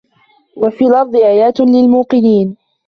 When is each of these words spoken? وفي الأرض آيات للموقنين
وفي 0.55 0.85
الأرض 0.85 1.15
آيات 1.15 1.59
للموقنين 1.59 2.57